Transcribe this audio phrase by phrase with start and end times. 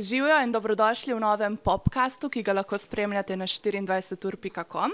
[0.00, 4.92] Živijo in dobrodošli v novem podkastu, ki ga lahko spremljate na 24.com.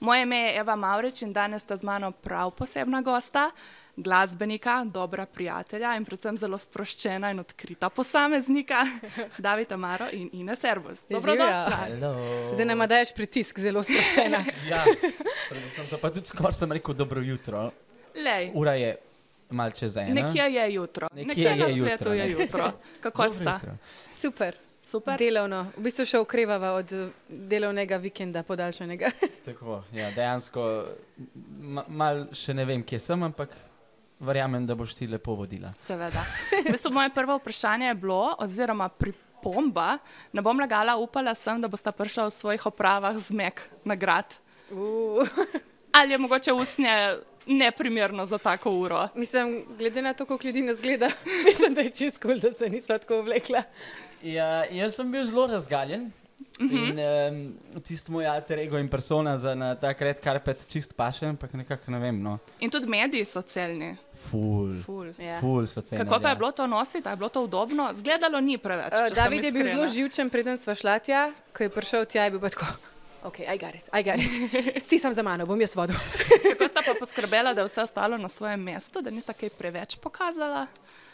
[0.00, 3.50] Moje ime je Eva Maurič in danes sta z mano prav posebna gosta,
[3.96, 8.86] glasbenika, dobra prijatelja in predvsem zelo sproščena in odkrita posameznika,
[9.46, 11.04] David Amaro in Ines Servus.
[11.10, 11.80] Dobrodošla.
[12.54, 14.40] Zdaj nam daješ pritisk, zelo sproščena.
[14.72, 14.84] ja,
[15.50, 17.70] predvsem pa tudi skoraj sem rekel dobro jutro.
[18.16, 18.96] Lej, Ura je
[19.50, 20.14] mal čez eno.
[20.14, 22.30] nekje je jutro, Nekje nekje na je jutro, svetu je ne.
[22.30, 22.72] jutro.
[23.04, 23.52] Kako Dobro sta?
[23.54, 23.76] jutro.
[24.08, 24.56] Super.
[24.82, 25.18] Super.
[25.18, 25.66] Delovno.
[25.76, 29.10] V bistvu še okrevava od eh, delovnega vikenda podaljšanega.
[29.48, 30.62] Tako, ja, dejansko
[31.58, 33.50] ma, mal še ne vem, kje sem, ampak
[34.22, 35.72] verjamem, da boš ti lepo vodila.
[35.76, 36.22] Seveda.
[36.68, 39.98] V bistvu moje prvo vprašanje je bilo, oziroma pripomba,
[40.32, 44.38] ne bom lagala, upala sem, da boste prišla v svojih opravah zmek nagrad.
[44.70, 45.26] Uh.
[45.92, 46.94] Ali je mogoče usnje
[47.46, 49.08] neprimerno za tako uro?
[49.14, 51.10] Mislim, glede na to, koliko ljudi nas gleda,
[51.46, 53.62] mislim, da je čisto kul, da se nismo tako oblekla.
[54.22, 56.10] Ja, jaz sem bil zelo razgaljen.
[56.60, 56.88] Uh -huh.
[56.88, 56.98] In
[57.34, 61.52] um, tisti moj alter ego in persona za na ta red karpet čist paše, ampak
[61.52, 62.22] nekako ne vem.
[62.22, 62.38] No.
[62.60, 63.96] In tudi mediji so celni.
[64.30, 65.12] Ful, Ful.
[65.18, 65.40] Ja.
[65.40, 66.04] ful so cene.
[66.04, 67.90] Kako pa je bilo to nositi, je bilo to udobno?
[67.94, 68.92] Zgledalo ni preveč.
[68.92, 71.32] Uh, David je bil zelo živčen, preden sva šla tja.
[71.56, 72.95] Ko je prišel tja, je bil pa tako.
[73.26, 74.82] Ok, aj garet, aj garet.
[74.86, 75.98] Si sem za mano, bom jaz vodil.
[76.46, 79.96] Kako sta pa poskrbela, da je vse ostalo na svojem mestu, da nista kaj preveč
[79.98, 80.66] pokazala?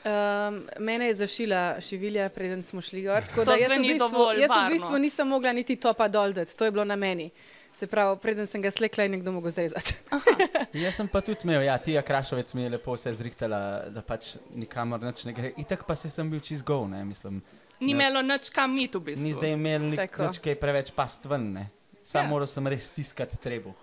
[0.04, 3.24] Um, mene je zašila šivilja, preden smo šli gor.
[3.24, 6.68] tako da jaz v bistvu, jaz v bistvu nisem mogla niti topa dol dati, to
[6.68, 7.30] je bilo na meni.
[7.72, 9.94] Se pravi, preden sem ga slekla, je nekdo mogel zrezati.
[10.84, 14.34] Jaz sem pa tudi imel, ja, Tija Krašovec mi je lepo se zrihtala, da pač
[14.54, 15.54] nikamor nič ne gre.
[15.56, 17.40] Itak pa se sem bil čist gov, ne, mislim.
[17.80, 19.24] Ni imelo nič kam mit v bistvu.
[19.24, 21.70] Ni zdaj imel nič kaj preveč past ven, ne.
[22.02, 22.28] Sam Ja.
[22.28, 23.74] moral sem res stiskati trebuh.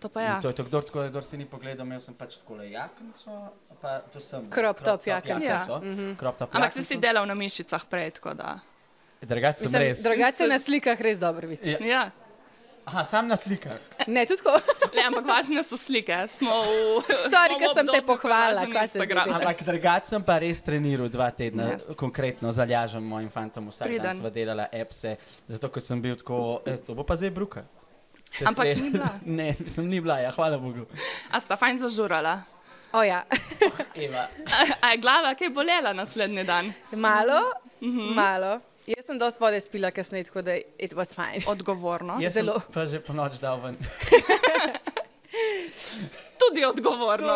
[0.00, 0.40] To pa In ja.
[0.42, 4.00] To je to, kdor, tako, kdor si ni pogledal, imel sem pač tako jaknico, pa
[4.10, 4.50] to sem.
[4.50, 5.46] Crop top jaknico.
[5.46, 5.62] Ja.
[6.18, 8.58] Crop top Ampak si si delal na mišicah prej, tako da.
[9.22, 10.02] Drugače sem res.
[10.02, 11.70] drugače na slikah res dobro vidi.
[11.70, 11.78] Ja.
[11.86, 12.02] Ja.
[12.84, 13.78] Aha, sam na slikah.
[14.06, 14.58] Ne, tudi tako.
[14.96, 16.16] Le, ampak važne so slike.
[16.28, 17.04] Smo v.
[17.30, 21.06] Sorry, ker sem te pohvalila, važen kaj se zdaj Ampak drugače sem pa res treniral
[21.08, 21.86] dva tedna, Yes.
[21.94, 25.14] konkretno zalažem mojim fantom, vsak dan sva delala appse,
[25.46, 27.62] zato ker sem bil tako, e, to bo pa zdaj bruka.
[28.32, 29.10] Če Ampak ni bila.
[29.38, 30.88] Ne, mislim, ni bila, ja, hvala Bogu.
[31.30, 32.40] A sta fajn zažurala?
[32.92, 33.22] O ja,
[33.94, 34.26] Eva.
[34.52, 36.72] A, a je glava kaj bolela naslednji dan?
[36.92, 37.38] malo,
[37.80, 38.12] Mhm.
[38.12, 38.58] malo.
[38.86, 41.38] Jaz sem dosti vode spila kasneje, tako da it was fine.
[41.46, 42.18] Odgovorno.
[42.20, 42.60] Jaz sem Zelo.
[42.74, 43.76] pa že po noč dal ven.
[46.38, 47.32] Tudi odgovorno.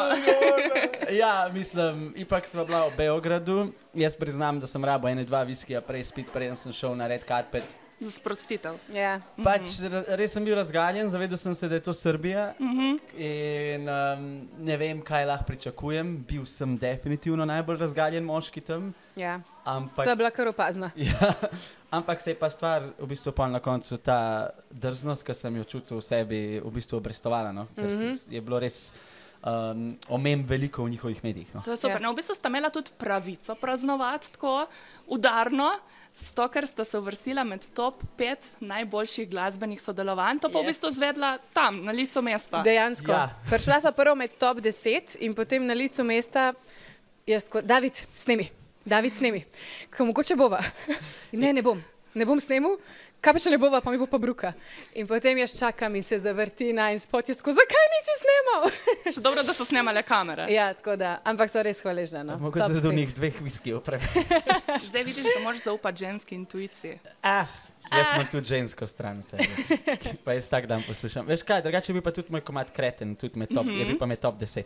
[1.11, 3.73] Ja, mislim, ipak smo bila v Beogradu.
[3.95, 7.23] Jaz priznam, da sem rabo ene dva viskija prej spit, preden sem šel na red
[7.29, 7.65] carpet.
[7.97, 8.77] Za sprostitev.
[8.93, 9.17] Ja.
[9.41, 9.79] Pač
[10.21, 12.51] res sem bil razgaljen, zavedel sem se, da je to Srbija.
[12.61, 14.27] In um,
[14.69, 16.11] ne vem, kaj lahko pričakujem.
[16.29, 18.93] Bil sem definitivno najbolj razgaljen moški tam.
[19.17, 19.39] Ja.
[19.65, 20.93] Ampak, Sva bila kar opazna.
[21.09, 21.33] ja,
[21.91, 25.65] ampak se je pa stvar v bistvu pol na koncu ta drznost, ki sem jo
[25.65, 27.53] čutil v sebi, v bistvu obrestovala.
[27.57, 27.67] No?
[27.75, 28.25] Ker mm -hmm.
[28.29, 28.93] je bilo res
[29.41, 31.55] um, omem veliko v njihovih medijih.
[31.55, 31.63] No?
[31.65, 31.97] To je super.
[31.97, 32.05] Ja.
[32.05, 34.67] No, v bistvu sta imela tudi pravico praznovati tako
[35.07, 35.71] udarno.
[36.17, 40.65] Zato, ker sta se uvrstila med top 5 najboljših glasbenih sodelovanj, to pa yes.
[40.65, 42.63] v bistvu zvedla tam, na licu mesta.
[42.65, 43.13] Dejansko.
[43.13, 43.27] Ja.
[43.51, 46.55] Prišla sem prvo med top 10 in potem na licu mesta,
[47.29, 48.49] jaz tako, David, snemi,
[48.85, 49.45] David, snemi,
[49.93, 50.63] ko mogoče bova.
[51.37, 51.83] Ne, ne bom,
[52.17, 52.79] ne bom snimil,
[53.21, 54.55] kaj pa če ne bova, pa mi bo pa bruka.
[54.97, 58.69] In potem jaz čakam in se zavrti na en spot, jaz tako, zakaj nisi snimal?
[59.15, 60.47] Še dobro, da so snemale kamere.
[60.53, 62.23] ja, tako da, ampak so res hvaležna.
[62.27, 62.39] No.
[62.39, 64.11] Mogoče se do njih dveh viskijev preveč.
[64.89, 66.99] Zdaj vidiš, da moraš zaupati ženski intuiciji.
[67.23, 67.47] Ah,
[67.91, 69.39] jaz imam tudi žensko stran, vse.
[70.25, 71.27] Pa jaz vsak dan poslušam.
[71.27, 73.79] Veš kaj, drugače bi pa tudi moj komat kreten, tudi med top, mm -hmm.
[73.79, 74.65] je bil pa med top 10.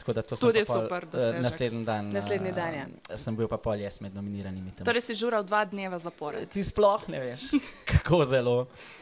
[0.00, 1.42] Tako da to sem Tudi pol, super eh, dosežek.
[1.44, 2.08] Naslednji dan.
[2.08, 4.72] Naslednji dan, eh, Sem bil pa pol jaz med nominiranimi.
[4.78, 4.88] Tam.
[4.88, 6.48] Torej si žural dva dneva zapored.
[6.48, 7.50] Ti sploh ne veš,
[7.92, 8.56] kako zelo.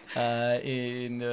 [0.09, 1.29] Uh, in uh,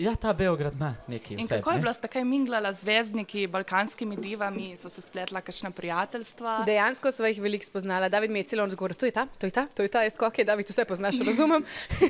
[0.00, 1.36] ja, ta Beograd ima nekaj.
[1.36, 1.82] In vseb, kako je ne.
[1.84, 6.62] bila sta kaj minglala z zvezdniki, balkanskimi divami, so se spletla kakšna prijateljstva?
[6.66, 8.08] Dejansko sva jih veliko spoznala.
[8.08, 10.02] David mi je celo noč govoril, to je ta, to je ta, to je ta,
[10.02, 11.64] jaz tako, okay, David, vse poznaš, razumem.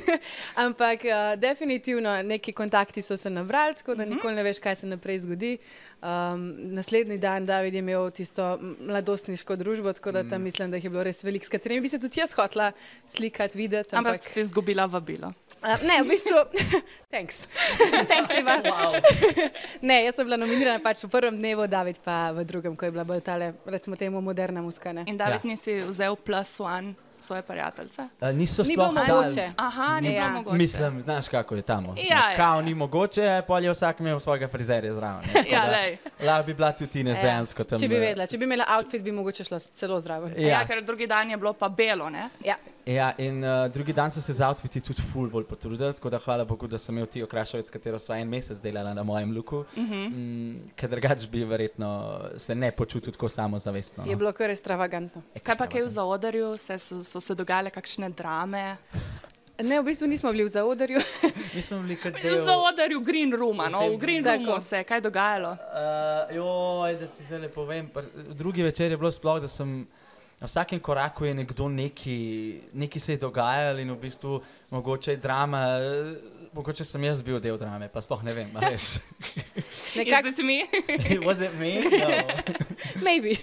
[0.65, 4.87] Ampak uh, definitivno neki kontakti so se nabrali, tako da nikoli ne veš, kaj se
[4.87, 5.57] naprej zgodi.
[6.01, 10.83] Um, naslednji dan David je imel tisto mladostniško družbo, tako da tam mislim, da jih
[10.83, 12.71] je bilo res veliko, s katerimi bi se tudi jaz hotla
[13.07, 13.95] slikati, videti.
[13.95, 15.33] Ampak Ampak, si izgubila vabilo.
[15.61, 16.39] Uh, ne, v bistvu,
[17.13, 17.43] thanks.
[18.11, 18.57] thanks Eva.
[18.65, 18.97] Wow.
[19.87, 22.93] Ne, jaz sem bila nominirana pač v prvem dnevu, David pa v drugem, ko je
[22.95, 25.05] bila bolj tale, recimo temu moderna muskana.
[25.05, 25.49] In David Ja.
[25.53, 28.01] nisi vzel plus one svoje prijateljice?
[28.23, 29.51] Niso Ni sploh bilo mogoče.
[29.57, 30.21] Aha, ni Ja.
[30.21, 30.57] bilo mogoče.
[30.57, 31.85] Mislim, znaš, kako je tam.
[31.85, 31.93] Ja,
[32.29, 32.61] ja, Kao ja.
[32.61, 35.23] ni mogoče, pol je vsak imel svojega frizerja zraven.
[35.33, 35.97] ne, Ja, lej.
[36.21, 37.23] Lahko bi bila tudi Ines Ja.
[37.23, 37.79] dejansko tam.
[37.79, 40.33] Če bi eh, vedela, če bi imela outfit, bi mogoče šla celo zraven.
[40.33, 40.41] Ja.
[40.41, 40.47] Ja.
[40.49, 42.29] ja, ker drugi dan je bilo pa belo, ne?
[42.41, 42.55] Ja.
[42.85, 46.19] Ja, in uh, drugi dan so se z outfiti tudi ful bolj potrudili, tako da
[46.19, 49.57] hvala Bogu, da sem imel ti okrašavec, katero sva en mesec delala na mojem luku,
[49.57, 50.09] uh -huh.
[50.09, 51.89] mm, ker drugač bi verjetno
[52.37, 54.03] se ne počutil tako samozavestno.
[54.05, 54.17] Je No.
[54.17, 55.21] bilo kar ekstravagantno.
[55.43, 58.77] Kaj pa kaj v zaodrju, se, so, so se dogajale kakšne drame?
[59.59, 60.99] Ne, v bistvu nismo bili v zaodrju.
[61.55, 62.45] Mi smo bili kot V del.
[62.45, 64.45] zaodrju Green Rooma, no, v Green Tako.
[64.45, 65.49] Roomu se je kaj dogajalo.
[65.51, 67.89] Uh, joj, da ti zdaj le povem.
[68.29, 69.87] Drugi večer je bilo sploh, da sem
[70.41, 75.17] na vsakem koraku je nekdo neki, neki se je dogajal in v bistvu mogoče je
[75.17, 75.65] drama.
[76.53, 78.49] Mogoče sem jaz bil del drame, pa sploh ne vem.
[78.53, 78.97] a veš.
[79.95, 80.57] Nekako, it me?
[81.27, 81.79] Was it me?
[81.79, 82.09] No.
[83.07, 83.37] maybe.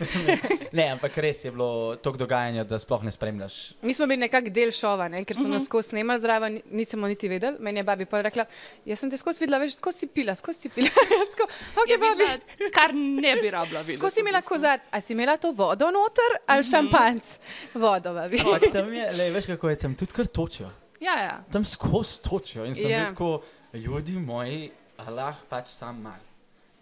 [0.72, 3.56] Ne, ampak res je bilo toliko dogajanja, da sploh ne spremljaš.
[3.82, 5.22] Mi smo bili nekako del šova, ne?
[5.24, 5.52] ker so Mhm.
[5.52, 7.56] nas skozi snemali zraven, ni- nisem niti vedel.
[7.60, 8.44] Meni je babi pa rekla,
[8.84, 10.88] jaz sem te skozi videla, veš, skozi si pila, skozi si pila.
[11.32, 11.46] Sko,
[11.76, 12.10] okay, Je babi.
[12.18, 12.38] videla,
[12.70, 13.96] kar ne bi rabila videti.
[13.96, 16.70] Skozi si imela kozarc, a si imela to vodo noter ali Mhm.
[16.70, 17.38] šampanc?
[17.74, 18.36] Vodo, babi.
[18.38, 20.68] Ampak tam je, le, veš kako je tam, tudi kar točijo.
[21.00, 21.36] Ja, ja.
[21.52, 22.98] Tam skozi točijo in sem Ja.
[22.98, 23.08] yeah.
[23.10, 23.42] tako,
[23.72, 26.20] ljudi moji, Allah pač sam mal.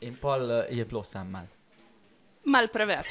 [0.01, 1.47] In pol uh, je bilo sam mal.
[2.47, 3.11] Mal preveč.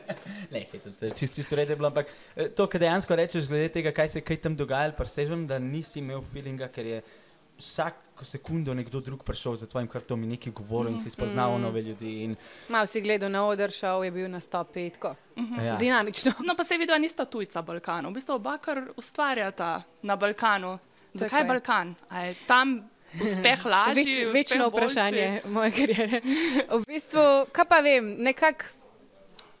[0.52, 3.68] Ne, hecam se, čist, čisto red je bilo, ampak eh, to, kar dejansko rečeš, glede
[3.74, 7.00] tega, kaj se je kaj tam dogajalo, presežem, da nisi imel feelinga, ker je
[7.58, 11.82] vsako sekundo nekdo drug prišel za tvojim kartom in nekaj govoril in si spoznal nove
[11.82, 12.22] ljudi.
[12.24, 12.36] In,
[12.68, 15.14] Mal si gledal na oder, šel je bil na stopi, tako.
[15.64, 15.76] ja.
[15.76, 16.32] Dinamično.
[16.46, 18.10] No, pa se vidi, da nista tujca Balkanu.
[18.10, 20.78] V bistvu oba kar ustvarjata na Balkanu.
[21.14, 21.46] Zakaj je.
[21.46, 21.94] Balkan?
[22.08, 22.90] A je tam
[23.22, 24.04] uspeh lažji?
[24.04, 24.86] Več, večno boljši?
[24.86, 26.20] vprašanje moje kariere.
[26.70, 27.22] V bistvu,
[27.52, 28.64] kaj pa vem, nekako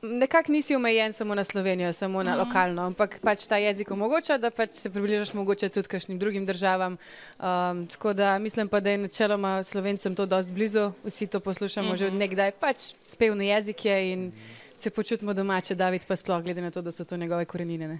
[0.06, 4.50] nekak nisi omejen samo na Slovenijo, samo na lokalno, ampak pač ta jezik omogoča, da
[4.50, 6.96] pač se približaš mogoče tudi kakšnim drugim državam.
[7.38, 11.88] Um, tako da mislim pa, da je načeloma Slovencem to dosti blizu, vsi to poslušamo
[11.88, 11.98] mm -hmm.
[11.98, 14.32] že od nekdaj, pač spevni jezik je in
[14.74, 17.88] se počutimo domače, David pa sploh glede na to, da so to njegove korenine.
[17.88, 17.98] Ne?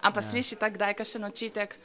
[0.00, 0.30] Ampak ja.
[0.30, 1.78] sliši tak, da je še očitek.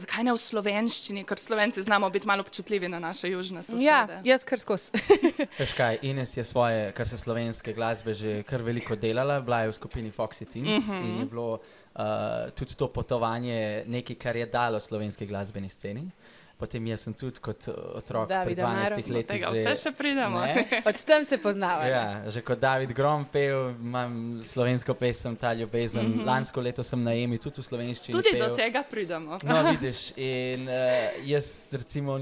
[0.00, 3.84] Zakaj ne v slovenščini, ker slovenci znamo biti malo občutljivi na naše južne sosede?
[3.84, 4.90] Ja, jaz kar skozi.
[5.60, 9.72] Veš kaj, Ines je svoje, kar se slovenske glasbe že kar veliko delala, bila je
[9.72, 11.04] v skupini Foxy Teens uh -huh.
[11.04, 16.10] in je bilo uh, tudi to potovanje nekaj, kar je dalo slovenski glasbeni sceni.
[16.60, 18.96] Potem jaz sem tudi kot uh, otrok Davida pri 12 Maro.
[19.16, 20.42] letih Tega že, vse še pridemo.
[20.90, 21.86] Od tam se poznava.
[21.88, 26.04] Ja, že kot David Grom pel, imam slovensko pesem Ta ljubezen.
[26.04, 26.26] Mm -hmm.
[26.26, 28.12] Lansko leto sem na Emi tudi v slovenščini.
[28.12, 28.48] Tudi pel.
[28.48, 29.38] do tega pridemo.
[29.44, 32.18] No, vidiš, in uh, jaz recimo,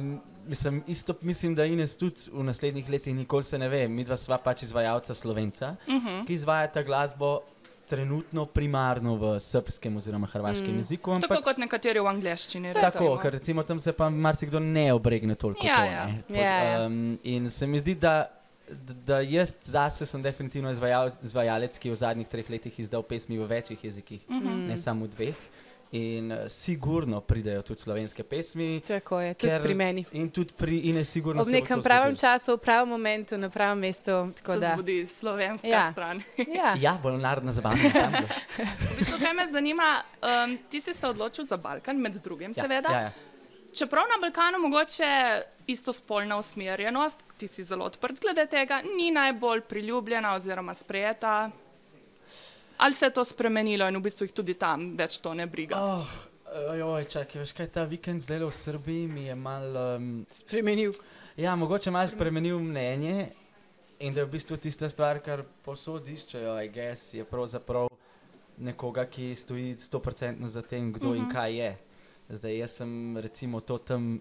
[0.46, 3.88] mislim, isto, mislim, da Ines tudi v naslednjih letih nikoli se ne ve.
[3.88, 6.26] Mi dva sva pač izvajalca slovenca, uh -huh.
[6.26, 7.41] ki izvajata glasbo
[7.88, 10.82] trenutno primarno v srpskem oziroma hrvaškem mm.
[10.82, 11.14] jeziku.
[11.17, 12.73] Tako Ampak, kot nekateri v angleščini.
[12.76, 13.17] tako, recimo.
[13.23, 15.67] ker recimo tam se pa marsikdo ne obregne toliko.
[15.67, 16.06] Ja, to, ja.
[16.06, 16.23] ne.
[16.29, 16.87] Po- Ja, ja.
[16.87, 18.31] Um, in se mi zdi, da.
[19.06, 23.38] Da jaz zase sem definitivno izvajal, izvajalec, ki je v zadnjih treh letih izdal pesmi
[23.40, 24.67] v večjih jezikih, uh -huh.
[24.69, 25.38] ne samo v dveh.
[25.90, 28.81] In uh, sigurno pridejo tudi slovenske pesmi.
[28.81, 30.05] Tako je, tudi pri meni.
[30.12, 31.43] In tudi pri Ines, sigurno.
[31.43, 32.32] Ob nekem pravem zgodilo.
[32.32, 34.11] času, v pravem momentu, na pravem mestu.
[34.37, 34.73] tako Se da.
[34.75, 35.93] zbudi slovenska Ja.
[35.93, 36.23] stran.
[36.55, 36.75] Ja.
[36.81, 37.23] Ja, bolj
[37.93, 38.29] tam bo.
[38.90, 42.62] V bistvu, kaj me zanima, um, ti si se odločil za Balkan, med drugim, Ja,
[42.62, 42.88] seveda.
[42.91, 43.11] Ja, ja.
[43.75, 50.34] Čeprav na Balkanu mogoče istospolna usmerjenost, ti si zelo odprt glede tega, ni najbolj priljubljena
[50.34, 51.50] oziroma sprejeta.
[52.79, 55.79] Ali se je to spremenilo in v bistvu jih tudi tam več to ne briga?
[55.83, 56.13] Oh,
[56.71, 59.97] ojoj, čakaj, veš kaj, ta vikend zdaj v Srbiji mi je mal.
[59.99, 60.94] Um, Spremenil.
[61.37, 63.32] ja, mogoče malo spremenil mnenje
[63.99, 67.91] in da je v bistvu tista stvar, kar posod iščejo, I guess, je pravzaprav
[68.58, 71.19] nekoga, ki stoji 100% za tem, kdo mm -hmm.
[71.19, 71.77] in kaj je.
[72.29, 74.20] Zdaj, jaz sem recimo to tam,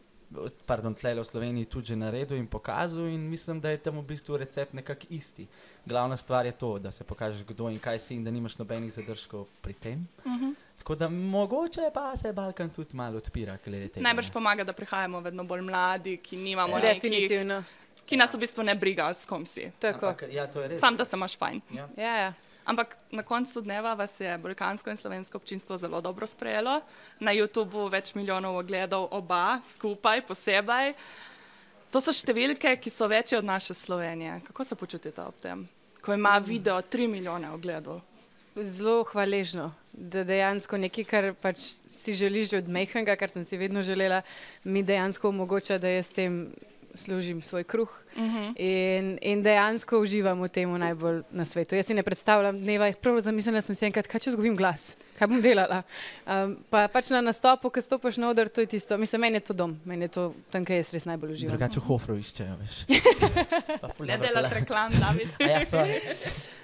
[0.65, 4.03] pardon, tle v Sloveniji tudi že naredil in pokazal in mislim, da je tam v
[4.03, 5.48] bistvu recept nekako isti.
[5.86, 8.93] Glavna stvar je to, da se pokažeš, kdo in kaj si in da nimaš nobenih
[8.93, 10.07] zadržkov pri tem.
[10.25, 10.53] Mm -hmm.
[10.77, 13.57] Tako da mogoče pa se Balkan tudi malo odpira.
[13.96, 16.79] Najbrž pomaga, da prihajamo vedno bolj mladi, ki nimamo Ja.
[16.79, 17.63] nekih, Definitivno.
[18.05, 19.72] ki nas v bistvu ne briga, s kom si.
[19.79, 20.07] Tako.
[20.07, 20.79] Ampak, ja, to je res.
[20.79, 21.62] Sam, da se imaš fajn.
[21.72, 21.89] Ja.
[21.98, 22.34] Ja, ja.
[22.68, 26.82] Ampak na koncu dneva vas je balkansko in slovensko občinstvo zelo dobro sprejelo.
[27.24, 30.92] Na YouTubu več milijonov ogledov, oba skupaj, posebej.
[31.96, 34.42] To so številke, ki so večje od naše Slovenije.
[34.52, 35.64] Kako se počutite ob tem,
[36.04, 38.02] ko ima video 3 milijone ogledov?
[38.60, 43.56] Zelo hvaležno, da dejansko nekaj, kar pač si želiš že od mehkega, kar sem si
[43.56, 44.26] vedno želela,
[44.68, 46.50] mi dejansko omogoča, da jaz s tem
[46.98, 48.54] služim svoj kruh Uh -huh.
[48.58, 51.75] in, in dejansko uživam v tem najbolj na svetu.
[51.75, 55.27] Jaz si ne predstavljam dneva, prav zamislila sem si enkrat, kaj če izgubim glas, kaj
[55.27, 55.84] bom delala.
[56.25, 58.98] Um, pa pač na nastopu, ko stopiš na oder, to je tisto.
[58.98, 61.58] Mislim, meni je to dom, meni je to tam, kjer jaz res najbolj uživam.
[61.58, 63.00] Drugače v Hofru iščejo, veš.
[63.82, 65.27] Pa ful Ne delati reklam, David.
[65.42, 66.01] Ja, sorry.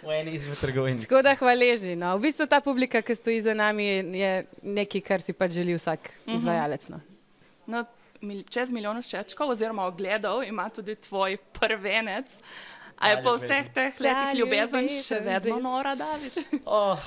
[0.03, 0.99] v eni izmed trgovin.
[0.99, 1.95] Tako da hvaležni.
[1.95, 2.17] No.
[2.17, 4.31] V bistvu ta publika, ki stoji za nami, je, je
[4.63, 6.35] nekaj, kar si pač želi vsak Mhm.
[6.35, 6.87] izvajalec.
[6.89, 6.99] No.
[7.67, 7.85] No,
[8.23, 12.31] mil, čez milijon všečkov oziroma ogledov ima tudi tvoj prvenec.
[12.97, 16.37] A je po vseh teh letih ljubezen še vedno nora, David?
[16.65, 16.99] Oh,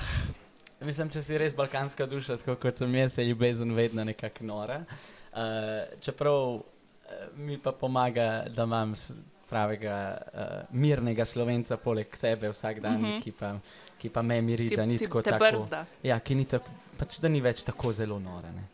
[0.85, 4.81] mislim, če si res balkanska duša, tako kot sem jaz, je ljubezen vedno nekako nora.
[5.31, 6.61] Uh, čeprav uh,
[7.35, 8.93] mi pa pomaga, da imam
[9.49, 9.95] pravega
[10.33, 10.45] uh,
[10.75, 13.05] mirnega slovenca poleg sebe vsak dan, Mhm.
[13.11, 13.23] -huh.
[13.23, 13.55] ki, pa,
[13.97, 15.39] ki pa me miri, Ti, da ni ti, tako tako.
[15.41, 15.85] brzda.
[16.03, 18.49] Ja, ki ni tako, pač da ni več tako zelo nora.
[18.51, 18.67] Ne.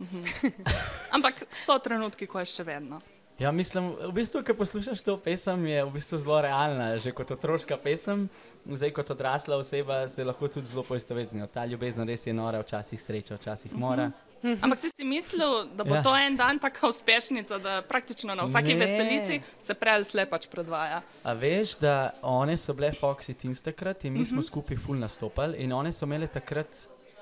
[1.15, 3.01] Ampak so trenutki, ko je še vedno.
[3.39, 6.91] Ja, mislim, v bistvu, ko poslušaš to pesem, je v bistvu zelo realna.
[7.01, 8.27] Že kot otroška pesem,
[8.63, 11.47] zdaj kot odrasla oseba se lahko tudi zelo poistoveti z njo.
[11.49, 14.11] Ta ljubezen res je nora, včasih sreča, včasih mora.
[14.61, 16.03] Ampak si si mislil, da bo Ja.
[16.03, 18.75] to en dan taka uspešnica, da praktično na vsaki Ne.
[18.75, 21.01] veselici se prej ali slej pač predvaja.
[21.23, 25.57] A veš, da one so bile Foxy Teens takrat in mi smo skupaj ful nastopali
[25.57, 26.67] in one so imele takrat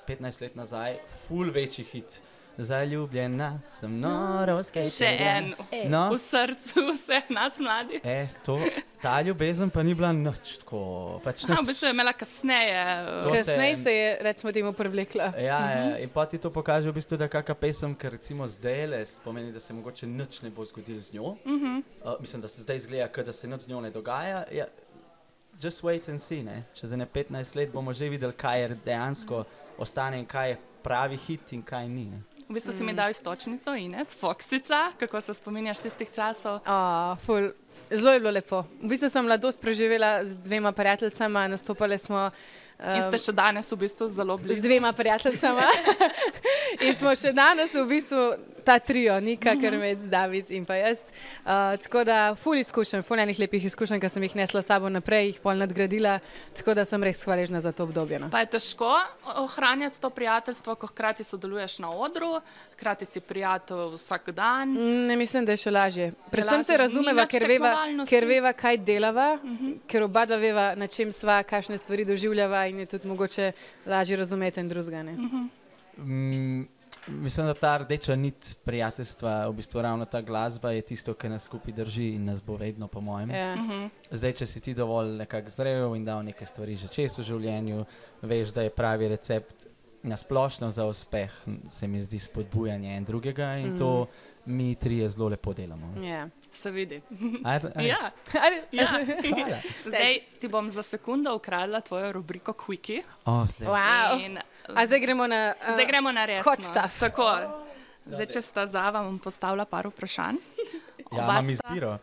[0.07, 0.97] 15 let nazaj
[1.27, 2.21] ful večji hit.
[2.58, 5.38] Zaljubljena sem noro, Še skaterja.
[5.38, 5.53] en
[5.89, 8.01] No, v srcu vseh nas mladih.
[8.03, 8.60] e, to,
[9.01, 11.20] ta ljubezen pa ni bila nič tako.
[11.24, 12.84] Pač A, nič, v bistvu je imela kasneje.
[13.24, 15.34] To uh, se- Kasneje se je, recimo, temu privlekla.
[15.38, 18.88] Ja, ja, in pa ti to pokaže, v bistvu, da kakšna pesem, ker recimo zdaj
[18.88, 21.24] le pomeni, da se mogoče nič ne bo zgodilo z njo.
[21.24, 21.84] Uh -huh.
[22.03, 24.43] uh, mislim, da se zdaj izgleda, kot da se nič z njo ne dogaja.
[24.51, 24.65] Ja,
[25.62, 26.43] just wait and see.
[26.43, 26.63] Ne?
[26.74, 29.43] Čez ne 15 let bomo že videli, kaj je dejansko
[29.77, 32.05] ostane in kaj je pravi hit in kaj ni.
[32.05, 32.22] Ne?
[32.51, 36.60] V bistvu si mi dal istočnico Ines, Foxica, kako se spominjaš tistih časov.
[36.67, 37.53] Oh, ful.
[37.91, 38.65] Zelo je bilo lepo.
[38.84, 42.29] V bistvu sem mladost preživela z dvema prijateljicama, nastopali smo.
[42.81, 44.61] In ste še danes v bistvu zelo z blizu.
[44.61, 45.67] dvema prijateljicama.
[46.85, 48.23] in smo še danes v bistvu
[48.63, 51.01] ta trio, Nika, Krmec, David in pa jaz.
[51.45, 55.31] Uh, tako da, ful izkušenj, ful enih lepih izkušenj, ki sem jih nesla sabo naprej,
[55.31, 56.19] jih pol nadgradila,
[56.57, 58.19] tako da sem res hvaležna za to obdobje.
[58.21, 58.29] No.
[58.33, 58.91] Pa je težko
[59.43, 62.35] ohranjati to prijateljstvo, ko hkrati sodeluješ na odru,
[62.75, 64.73] hkrati si prijatelj vsak dan.
[64.73, 66.11] Mm, Ne mislim, da je še lažje.
[66.31, 66.69] Predvsem lažje.
[66.69, 67.73] se razumeva, ker veva,
[68.09, 69.77] ker veva, kaj delava, uh -huh.
[69.88, 73.51] ker oba dva veva, na čem sva, kakšne stvari doživljava in je tudi mogoče
[73.85, 74.97] lažje razumeti en drugega.
[74.97, 75.47] Uh -huh.
[75.97, 76.67] Mm,
[77.07, 81.43] mislim, da ta rdeča nit prijateljstva, v bistvu ravno ta glasba, je tisto, kar nas
[81.43, 83.29] skupaj drži in nas bo vedno, po mojem.
[83.29, 83.55] ja.
[84.11, 87.85] Zdaj, če si ti dovolj nekako zrel in dal nekaj stvari že čez v življenju,
[88.21, 89.67] veš, da je pravi recept
[90.03, 91.31] na splošno za uspeh,
[91.71, 93.77] se mi zdi spodbujanje en drugega in mm.
[93.77, 94.07] to
[94.45, 96.01] mi trije zelo lepo delamo.
[96.01, 96.27] Ja.
[96.51, 97.01] Se vidi.
[97.43, 98.88] Aj, aj, Ja, Ajde, ja.
[98.88, 99.57] hvala.
[99.86, 103.03] Zdaj ti bom za sekundo ukradla tvojo rubriko Quickie.
[103.25, 103.67] O, zdaj.
[103.67, 104.19] Wow.
[104.19, 105.53] In, A zdaj gremo na.
[105.57, 106.43] Uh, Zdaj gremo na res.
[106.43, 107.00] hot stuff.
[107.00, 107.27] Tako.
[108.05, 110.36] Zdaj, če sta za, vam bom postavila par vprašanj.
[111.12, 111.98] Ja, imam sta- izbiro.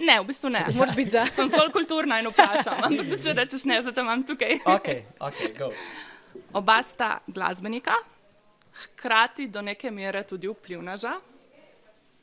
[0.00, 0.64] Ne, v bistvu ne.
[0.74, 1.26] Moraš biti za.
[1.28, 2.82] Sem zgolj kulturna in vprašam.
[2.82, 4.58] Ampak če rečeš ne, zdaj te imam tukaj.
[4.76, 4.88] Ok,
[5.20, 5.70] ok, go.
[6.52, 7.94] Oba sta glasbenika,
[8.74, 11.12] hkrati do neke mere tudi vplivneža.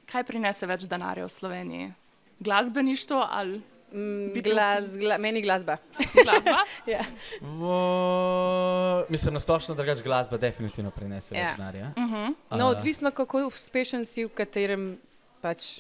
[0.05, 1.93] Kaj prinese več denarja v Sloveniji?
[2.39, 5.77] Glasbeništvo ali Mm, Glas, gla, meni glasba.
[6.25, 6.57] glasba?
[6.87, 7.03] Ja.
[7.39, 11.45] Vo, mislim, na splošno drugač glasba definitivno prinese Ja.
[11.45, 11.91] več denarja.
[12.51, 14.97] No, A, odvisno, kako uspešen si v katerem
[15.39, 15.79] pač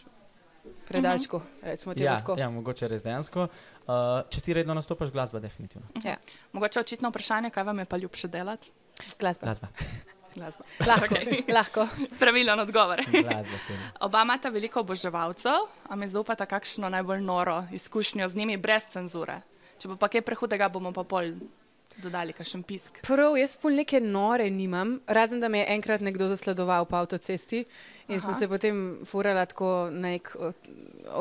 [0.87, 1.41] predalčku.
[1.61, 2.37] Recimo temu Ja, tako.
[2.39, 3.49] ja, mogoče res dejansko.
[3.83, 5.87] Uh, če ti redno nastopaš, glasba definitivno.
[5.99, 6.15] Ja.
[6.53, 8.71] Mogoče očitno vprašanje, kaj vam je pa ljubše delati?
[9.19, 9.45] Glasba.
[9.45, 9.67] Glasba.
[10.35, 10.63] Glasba.
[10.87, 11.15] Lahko.
[11.15, 11.43] Okej.
[11.47, 11.87] Lahko.
[12.19, 13.01] Pravilen odgovor.
[13.11, 13.57] glasba.
[14.05, 19.41] Oba imata veliko oboževalcev, a mi zaupata kakšno najbolj noro izkušnjo z njimi brez cenzure.
[19.79, 21.33] Če bo pa kaj prehudega, bomo pa pol
[22.03, 22.99] dodali kakšen pisk.
[23.07, 27.61] Prav, jaz ful neke nore nimam, razen da me je enkrat nekdo zasledoval po avtocesti
[28.09, 28.25] in Aha.
[28.25, 30.55] sem se potem furala tako na nek od,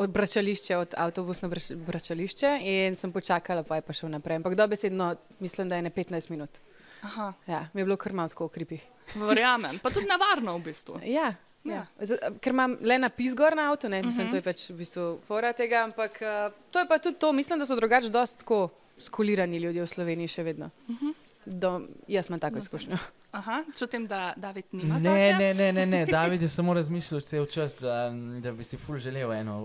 [0.03, 4.41] odbračališče, od avtobusno brač- bračališče in sem počakala, pa je pa šel naprej.
[4.41, 6.59] Ampak dobesedno mislim, da je ne 15 minut.
[7.05, 8.79] Aha, Ja, mi je bilo kar malo tako v kripi.
[9.15, 9.79] verjamem.
[9.79, 10.99] Pa tudi nevarno v bistvu.
[11.05, 11.33] Ja.
[11.65, 11.85] Ja.
[11.99, 14.31] Z, ker imam le napis gor na avtu, ne mislim, uh -huh.
[14.31, 17.33] to je pač v bistvu fora tega, ampak uh, to je pa tudi to.
[17.33, 20.69] Mislim, da so drugače dosti tako skulirani ljudje v Sloveniji še vedno.
[20.87, 21.13] Uh -huh.
[21.45, 22.97] Do, jaz imam tako izkušnjo.
[23.35, 24.95] Aha, čutim, da David nima.
[24.97, 26.05] Ne, ne, ne, ne, ne.
[26.17, 29.55] David je samo razmišljal cel čas, da, da bi si ful želel eno,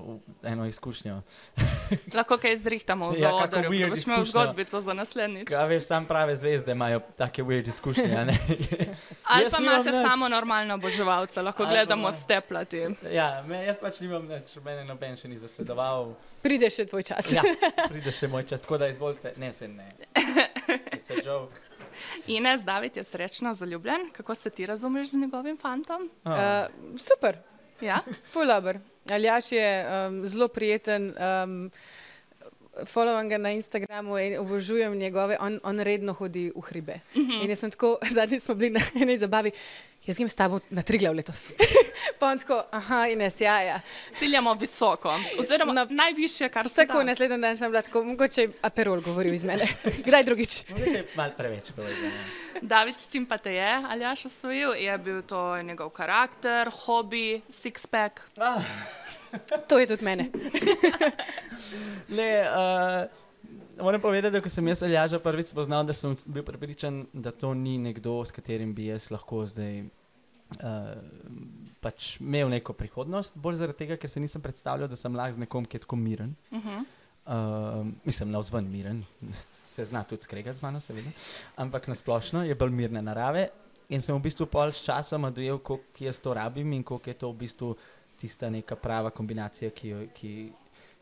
[0.42, 1.20] eno izkušnjo.
[2.14, 4.24] Lahko kaj zrihtamo v Ja, zaodrju, weird da boš imel izkušnja.
[4.42, 5.48] zgodbico za naslednjič.
[5.48, 8.10] Kaj veš, sam prave zvezde imajo take weird izkušnje.
[8.12, 8.38] a ne?
[9.30, 10.02] Ali Jaz pa imate nič.
[10.02, 12.82] samo normalno oboževalce, lahko Ali pa gledamo ima- steplati.
[13.12, 16.14] ja, me, jaz pač nimam več, mene noben še ni zasledoval.
[16.42, 17.32] Pride še tvoj čas.
[17.32, 17.42] Ja,
[17.88, 19.32] pride še moj čas, tako da izvolite.
[19.36, 19.88] Ne, se ne.
[20.90, 21.69] It's a joke.
[22.26, 24.10] Ines, David je srečno zaljubljen.
[24.12, 26.10] Kako se ti razumeš z njegovim fantom?
[26.24, 26.32] Uh,
[26.98, 27.36] super,
[27.80, 28.00] Ja?
[28.32, 28.78] fulaber.
[29.10, 31.14] Aljaš je um, zelo prijeten.
[31.44, 31.70] Um,
[32.84, 37.00] Followam ga na Instagramu in obožujem njegove, on, on redno hodi v hribe.
[37.14, 37.42] Uh -huh.
[37.44, 39.50] In jaz sem tako, zadnjič smo bili na eni zabavi,
[40.06, 41.50] jaz grem s tabo na Triglav letos.
[42.18, 43.80] pa on tako, aha, Ines, ja, ja.
[44.14, 47.04] Ciljamo visoko, oziroma Na- no, najvišje, kar se Tako, da.
[47.04, 49.68] naslednji dan sem bila tako, mogoče aperol govoril iz mene.
[50.06, 50.62] Kdaj drugič?
[50.68, 52.10] Mogoče je malo preveč povedano.
[52.62, 54.74] David, s čim pa te je Aljaš osvojil?
[54.74, 58.20] Je bil to njegov karakter, hobi, six-pack?
[58.36, 58.60] Ah,
[59.68, 60.26] To je tudi mene.
[62.08, 63.06] ne, uh,
[63.82, 67.54] moram povedati, da ko sem jaz Aljaža prvič spoznal, da sem bil prepričan, da to
[67.54, 69.82] ni nekdo, s katerim bi jaz lahko zdaj.
[70.50, 70.96] Uh,
[71.78, 75.44] pač imel neko prihodnost, bolj zaradi tega, ker se nisem predstavljal, da sem lahko z
[75.44, 76.34] nekom, ki je tako miren.
[76.50, 76.88] Uh -huh.
[77.30, 79.04] Uh, mislim, na vzven miren,
[79.74, 81.10] se zna tudi skregati z mano, seveda.
[81.56, 83.48] Ampak na splošno je bolj mirne narave.
[83.88, 87.14] In sem v bistvu pol s časom dojel, koliko jaz to rabim in koliko je
[87.14, 87.76] to v bistvu
[88.20, 90.52] tista neka prava kombinacija, ki, jo, ki,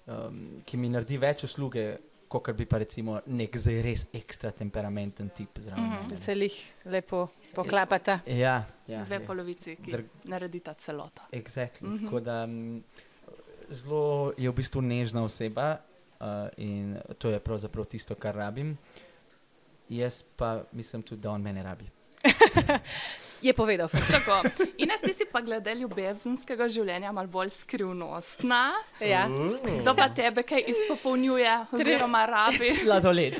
[0.06, 5.28] um, ki mi naredi več usluge, kot bi pa recimo nek zdaj res ekstra temperamenten
[5.30, 5.58] tip.
[5.58, 5.94] Zraven Mhm.
[6.02, 6.16] mene.
[6.16, 8.20] Se jih lepo poklapata.
[8.26, 9.26] Ja, ja, Dve je.
[9.26, 11.22] polovici, ki Dr- naredita celoto.
[11.32, 11.82] Exactly.
[11.82, 11.94] Mm.
[11.94, 12.04] -hmm.
[12.04, 12.82] Tako da mm,
[13.70, 15.76] zelo je v bistvu nežna oseba
[16.20, 18.78] uh, in to je pravzaprav tisto, kar rabim.
[19.88, 21.84] Jaz pa mislim tudi, da on mene rabi.
[23.42, 23.88] Je povedal.
[23.88, 24.42] Tako.
[24.78, 28.72] Ines, ti si pa glede ljubezenskega življenja malo bolj skrivnostna.
[29.00, 29.28] Ja.
[29.80, 32.72] Kdo pa tebe kaj izpopolnjuje, oziroma rabi?
[32.82, 33.38] Sladoled.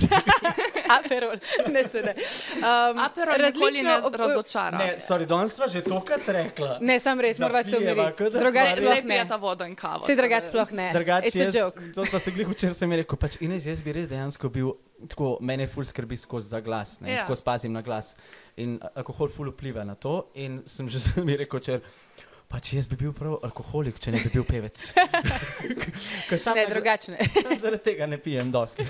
[0.98, 1.36] Aperol,
[1.68, 2.14] ne se ne.
[2.62, 4.78] Um, Aperol nikoli ne ob- razočara.
[4.78, 6.78] ne, sorry, danes sva že tokrat rekla.
[6.80, 8.30] Ne, sam res, morava se umiriti.
[8.30, 9.14] sva sploh ne.
[9.14, 10.88] pijeta vodo in tako drugače da- sploh ne.
[10.88, 11.92] A jaz, joke.
[11.94, 14.72] to smo se glih včeraj sem rekel, pač Ines, jaz bi res dejansko bil
[15.08, 17.24] tako, mene ful skrbi skozi za glas, ne, Ja.
[17.24, 18.16] skozi pazim na glas.
[18.56, 21.80] In alkohol ful vpliva na to in sem že mi rekel, če
[22.48, 24.86] pač jaz bi bil prav alkoholik, če ne bi bil pevec.
[26.54, 27.16] Ne, drugačne.
[27.60, 28.84] zaradi tega ne pijem dosti.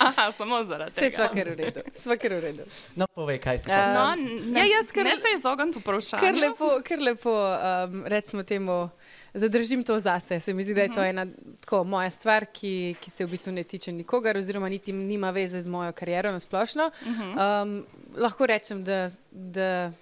[0.00, 1.16] Aha, samo zaradi Vse tega.
[1.16, 1.80] svakar v redu.
[1.94, 2.62] Svakar v redu.
[2.96, 3.70] No, povej, kaj si.
[3.70, 3.78] Ja.
[3.78, 4.04] pa- No,
[4.46, 6.20] ne, ja, jaz kar- ne se izogniti vprašanju.
[6.20, 8.88] Ker lepo, ker lepo um, recimo temu,
[9.34, 10.40] zadržim to zase.
[10.40, 11.26] Se mi zdi, da je to ena
[11.60, 15.60] tako moja stvar, ki, ki se v bistvu ne tiče nikogar, oziroma niti nima veze
[15.60, 16.90] z mojo kariero na splošno.
[17.04, 19.92] Um, lahko rečem, da, da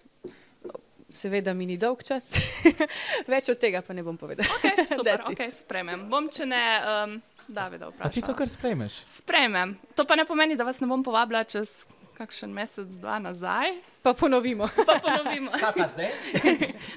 [1.12, 2.32] seveda mi ni dolg čas,
[3.32, 4.48] več od tega pa ne bom povedala.
[4.58, 6.06] Okay, super, okay, spremem.
[6.10, 7.16] Bom, če ne, um,
[7.48, 8.38] Davida A ti to vprašam.
[8.38, 9.00] kar sprejmeš?
[9.10, 9.76] Spremem.
[9.98, 11.82] To pa ne pomeni, da vas ne bom povabila čez
[12.16, 13.72] kakšen mesec, dva nazaj.
[14.04, 14.68] Pa ponovimo.
[14.88, 15.50] Pa ponovimo.
[15.56, 16.10] Kaj pa zdaj?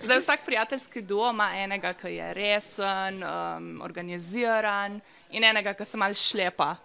[0.04, 5.00] Zdaj, vsak prijateljski duo ima enega, ki je resen, um, organiziran
[5.32, 6.76] in enega, ki se mal šlepa.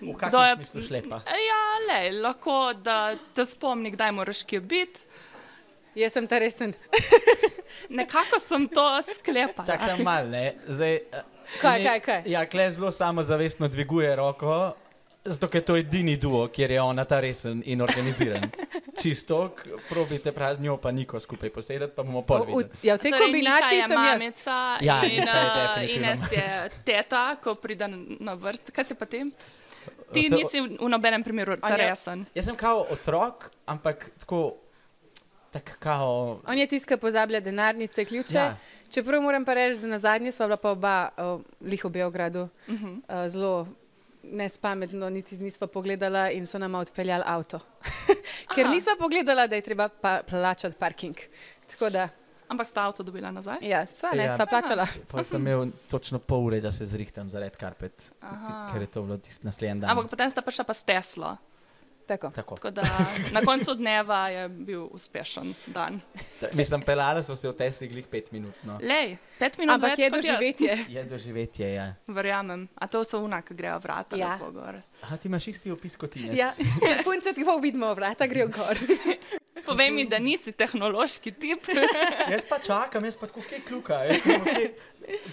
[0.00, 1.22] V kakšnem smislu šlepa?
[1.28, 5.06] Ja, le, lahko da te spomni, kdaj moraš kje biti.
[6.00, 6.72] Jaz sem ta resen.
[7.90, 9.66] Nekako sem to sklepala.
[9.66, 10.44] Čakaj malo.
[10.66, 11.22] Zdaj, eh,
[11.60, 12.20] Kaj, ne- kaj, kaj?
[12.26, 14.72] Ja, kle zelo samozavestno dviguje roko,
[15.24, 18.46] zato ker je to edini duo, kjer je ona ta resen in organiziran.
[19.00, 19.54] Čisto,
[19.88, 22.68] probite prav z njo, pa niko skupaj posedeti, pa bomo videli.
[22.82, 24.00] ja, v tej Torej, kombinaciji je sem jaz.
[24.12, 26.46] mamica Ja, in je uh, Ines je
[26.84, 27.88] teta, ko pride
[28.20, 28.70] na vrst.
[28.70, 29.32] Kaj se pa tem?
[30.12, 32.26] Ti To- nisi v nobenem primeru ta resen.
[32.30, 34.54] Jaz sem kao otrok, ampak tako,
[35.50, 36.40] tako kao.
[36.46, 38.36] On je tiskal pozablja denarnice, ključe.
[38.36, 38.56] Ja.
[38.90, 42.40] Čeprav moram pa reči, da na zadnje sva bila pa oba uh, lih v Beogradu
[42.40, 42.96] uh -huh.
[42.96, 43.66] uh, zelo
[44.22, 47.58] nespametno, niti nisva pogledala in so nama odpeljali avto.
[48.54, 48.74] Ker Aha.
[48.74, 51.16] nisva pogledala, da je treba pa plačati parking.
[51.70, 52.08] Tako da,
[52.48, 53.56] Ampak sta avto dobila nazaj?
[53.62, 54.36] ja, sva ne, Ja.
[54.36, 54.86] sva plačala.
[55.08, 58.70] Pa sem imel točno pol ure, da se zrihtam za red karpet, Aha.
[58.72, 59.90] ker je to bilo tisti naslednji dan.
[59.90, 61.36] Ampak potem sta prišla pa s Teslo.
[62.10, 62.30] Tako.
[62.30, 62.54] Tako.
[62.56, 62.82] Tako da
[63.30, 66.00] na koncu dneva je bil uspešen dan.
[66.40, 68.54] Ta- Mislim, pelali smo se v Tesli glih pet minut.
[68.62, 68.78] No.
[68.82, 70.12] Lej, pet minut Ampak več je jaz.
[70.12, 70.72] doživetje.
[70.90, 71.94] Je doživetje, ja.
[72.08, 72.68] Verjamem.
[72.74, 74.38] A to so unak, grejo vrata Ja.
[74.42, 74.80] gor.
[75.00, 76.26] Aha, ti imaš isti opis kot ti.
[76.32, 76.50] Ja,
[77.04, 78.76] punce ti pa vidimo, vrata grejo gor.
[79.66, 81.68] Povej mi, da nisi tehnološki tip.
[82.32, 83.94] Jaz pa čakam, jaz pa tako kaj kluka.
[84.04, 84.72] jaz tako, kaj-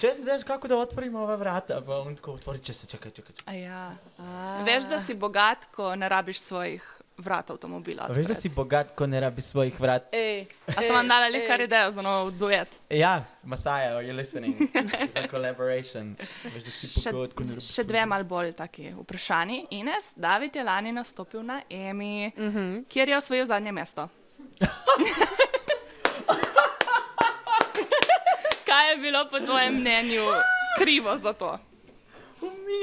[0.02, 3.12] Če si veš, kako da otvorimo ova vrata, pa on tako otvori, če se čakaj,
[3.12, 3.36] čakaj.
[3.36, 3.54] čakaj.
[3.54, 3.82] A ja.
[4.18, 4.64] A.
[4.66, 6.86] Veš, da si bogat, ko ne rabiš svojih
[7.18, 8.04] vrat avtomobila.
[8.04, 10.10] A Veš, da si bogat, ko ne rabi svojih vrat.
[10.12, 12.80] Ej, A sem vam dala le kar idejo za nov duet?
[12.90, 14.56] Ja, Masaja, are you listening?
[15.14, 16.16] Za collaboration.
[16.46, 19.66] Veš, da si Še, bogat, ko ne rabi še dve mal bolj taki vprašanji.
[19.72, 22.58] Ines, David je lani nastopil na EMI, uh Mhm.
[22.58, 22.84] -huh.
[22.88, 24.08] kjer je osvojil zadnje mesto.
[28.66, 30.24] Kaj je bilo po tvojem mnenju
[30.78, 31.60] krivo za to?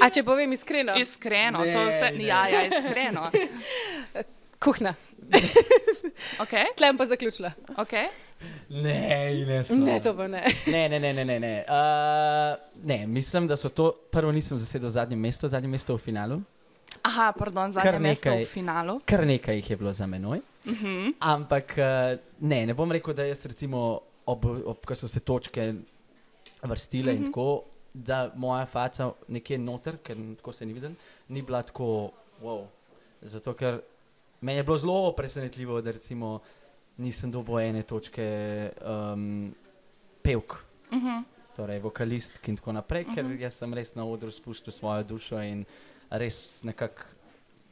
[0.01, 2.23] A če povem iskreno, Iskreno, Ne, to vse, ne.
[2.23, 3.29] ja, ja, iskreno.
[4.59, 4.93] kuhna.
[6.39, 7.51] Okay, Tlem pa zaključila.
[7.77, 8.07] okay.
[8.69, 8.97] Ne,
[9.35, 9.69] Ines.
[9.69, 9.85] no.
[9.85, 10.43] Ne, to pa ne.
[10.67, 11.39] Ne, ne, ne, ne, ne.
[11.39, 11.65] Ne.
[11.67, 13.91] Uh, ne, mislim, da so to.
[14.11, 16.41] Prvo nisem zasedel zadnje mesto, zadnje mesto v finalu.
[17.03, 18.43] Aha, pardon, zadnje Kar mesto nekaj.
[18.43, 18.99] v finalu.
[19.05, 20.37] Kar nekaj jih je bilo za menoj.
[20.37, 20.85] Uh Mhm.
[20.85, 21.13] -huh.
[21.21, 21.83] Ampak uh,
[22.41, 25.73] ne, ne bom rekel, da jaz recimo, ob, ob ko so se točke
[26.63, 27.21] vrstile uh -huh.
[27.21, 27.63] in tako,
[27.95, 30.91] da moja faca nekje noter, ker tako se ni videl,
[31.29, 32.65] ni bila tako wow.
[33.21, 33.79] Zato ker
[34.41, 36.39] meni je bilo zelo presenetljivo, da recimo
[36.97, 38.27] nisem dobil ene točke
[38.81, 39.53] um,
[40.21, 40.53] pevk.
[40.91, 41.23] Uh -huh.
[41.55, 43.15] torej vokalistk in tako naprej, uh -huh.
[43.15, 45.65] ker jaz sem res na odru spustil svojo dušo in
[46.09, 47.03] res nekako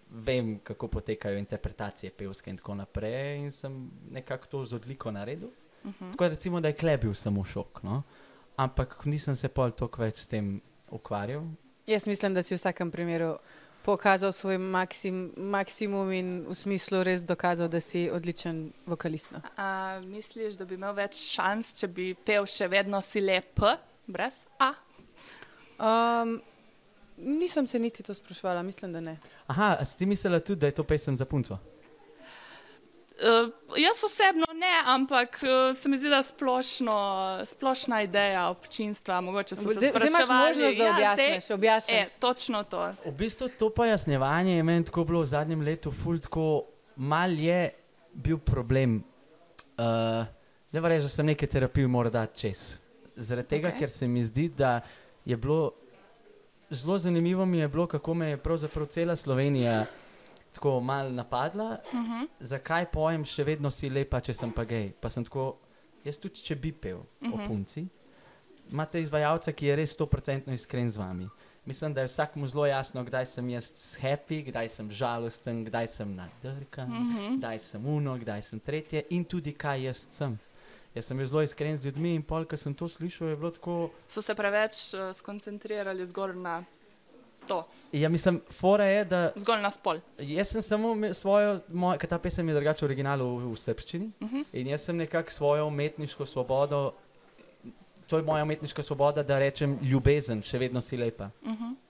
[0.10, 5.50] vem, kako potekajo interpretacije pevske in tako naprej, in sem nekako to z odliko naredil.
[5.84, 6.12] Uh -huh.
[6.12, 8.04] Tako recimo, da je klebil samo šok, no?
[8.58, 10.56] Ampak nisem se pol toliko več s tem
[10.92, 11.44] ukvarjal.
[11.88, 13.34] Jaz mislim, da si v vsakem primeru
[13.84, 19.32] pokazal svoj maksim, maksimum in v smislu res dokazal, da si odličen vokalist.
[19.32, 19.42] no.
[19.58, 23.60] A, misliš, da bi imel več šans, če bi pel še vedno si lep,
[24.08, 24.72] brez A?
[25.84, 26.38] Um,
[27.18, 29.18] nisem se niti to sprašvala, mislim, da ne.
[29.48, 31.60] Aha, a si ti mislila tudi, da je to pesem za punco?
[33.14, 36.96] Uh, jaz osebno ne, ampak uh, se mi zdi, da splošno,
[37.46, 39.22] splošna ideja občinstva.
[39.22, 41.44] Mogoče so se Zdaj zdaj imaš spraševali, možnost, da ja, objasniš.
[41.44, 41.94] zdaj- objasni.
[41.94, 42.94] E, točno to.
[43.06, 46.64] V bistvu to pojasnjevanje je meni tako bilo v zadnjem letu, ful tako
[46.96, 47.70] mal je
[48.14, 49.04] bil problem.
[49.78, 50.26] Uh,
[50.72, 52.80] ne vem, da sem neke terapije moral dati čez.
[53.16, 53.80] Zaradi tega, okay.
[53.80, 54.82] ker se mi zdi, da
[55.26, 55.72] je bilo
[56.70, 59.86] zelo zanimivo, mi je bilo, kako me je pravzaprav cela Slovenija
[60.54, 61.78] tako mal napadla.
[61.94, 62.12] Uh Mhm.
[62.14, 62.28] -huh.
[62.40, 64.92] Zakaj pojem še vedno si lepa, če sem pa gej?
[65.02, 65.56] Pa sem tako,
[66.06, 67.34] jaz tudi če bi pel uh -huh.
[67.34, 67.88] o punci.
[68.72, 71.30] Imate izvajalca, ki je res 100% iskren z vami.
[71.66, 76.16] Mislim, da je vsakmu zelo jasno, kdaj sem jaz happy, kdaj sem žalosten, kdaj sem
[76.16, 77.38] nadrkan, mm -hmm.
[77.38, 80.40] kdaj sem uno, kdaj sem tretje in tudi kaj jaz sem.
[80.96, 83.52] Jaz sem bil zelo iskren z ljudmi in pol, ko sem to slišal, je bilo
[83.52, 83.90] tako.
[84.08, 86.64] So se preveč uh, skoncentrirali zgolj na
[87.48, 90.00] to, Ja, mislim, fora je, da zgolj na spol.
[90.18, 94.12] jaz sem samo svojo, moj, ker ta pesem je drugače v originalu v, v srščini
[94.20, 94.46] uh -huh.
[94.54, 96.94] in jaz sem nekako svojo umetniško svobodo.
[98.08, 101.30] To je moja umetniška svoboda, da rečem ljubezen, še vedno si lepa.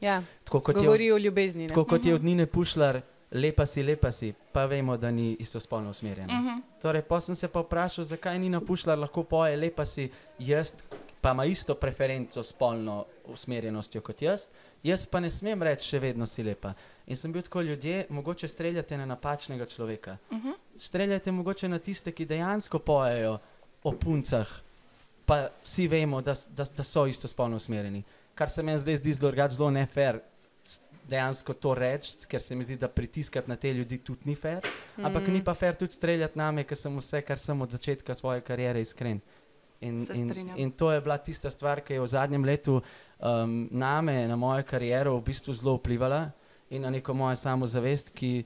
[0.01, 1.63] Ja, Tako kot je, govori o ljubezni.
[1.63, 1.69] ne.
[1.69, 5.89] Tako kot je od Nine Pušlar, lepa si, lepa si, pa vemo, da ni istospolno
[5.89, 6.33] usmerjena.
[6.33, 6.61] Uh -huh.
[6.81, 10.73] Torej, pa sem se pa vprašal, zakaj Nina Pušlar lahko poje lepa si, jaz
[11.21, 14.49] pa ima isto preferenco spolno usmerjenostjo kot jaz,
[14.83, 16.73] jaz pa ne smem reči, še vedno si lepa.
[17.07, 20.17] In sem bil tako ljudje, mogoče streljate na napačnega človeka.
[20.31, 20.53] Uh -huh.
[20.77, 23.39] Streljate mogoče na tiste, ki dejansko pojejo
[23.83, 24.47] o puncah,
[25.25, 28.03] pa vsi vemo, da, da, da so istospolno usmerjeni.
[28.35, 30.19] Kar se meni zdaj zdi zelo zelo nefer
[31.09, 34.63] dejansko to reči, ker se mi zdi, da pritiskati na te ljudi tudi ni fair.
[34.97, 35.05] Mm.
[35.05, 38.41] Ampak ni pa fair tudi streljati name, ker sem vse, kar sem od začetka svoje
[38.41, 39.21] kariere iskren.
[39.83, 44.15] In, in, in to je bila tista stvar, ki je v zadnjem letu um, name,
[44.27, 46.29] na mojo kariero, v bistvu zelo vplivala
[46.71, 48.45] in na neko mojo samozavest, ki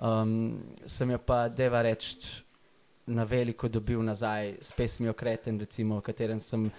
[0.00, 2.40] um, sem jo pa deva reči
[3.08, 6.70] na veliko dobil nazaj s pesmijo Kreten, recimo, v katerem sem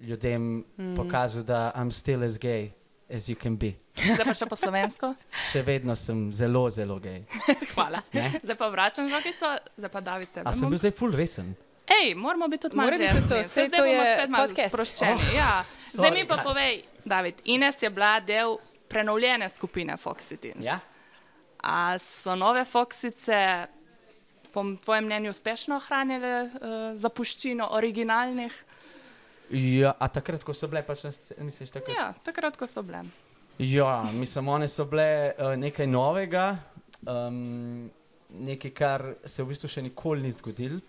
[0.00, 0.94] ljudem mm.
[0.96, 2.72] pokazal, da I'm still as gay
[3.10, 3.74] as you can be.
[3.96, 5.14] Zdaj pa še po slovensko.
[5.50, 7.24] Še vedno sem zelo, zelo gej.
[7.74, 8.04] Hvala.
[8.14, 8.28] Ne?
[8.44, 10.46] Zdaj pa vračam žogico, zdaj pa David tebe.
[10.46, 11.56] A sem bil zdaj full resen?
[11.88, 13.28] Ej, moramo biti tudi malo resni.
[13.28, 14.68] to zdaj bomo je spet malo podcast.
[14.68, 15.12] sproščeni.
[15.12, 15.64] Oh, ja.
[15.92, 16.44] Zdaj mi pa guys.
[16.44, 20.66] povej, David, Ines je bila del prenovljene skupine Foxy Teens.
[20.66, 20.78] Ja?
[21.62, 23.66] A so nove Foxice,
[24.52, 26.50] po tvojem mnenju, uspešno ohranjale uh,
[26.94, 28.64] zapuščino originalnih?
[29.50, 31.96] Ja, a takrat, ko so bile, pač na sceni, misliš takrat?
[31.96, 33.06] Ja, takrat, ko so bile.
[33.58, 36.58] Ja, mislim, one so bile uh, nekaj novega,
[37.08, 37.88] um,
[38.28, 40.80] nekaj, kar se v bistvu še nikoli ni zgodilo,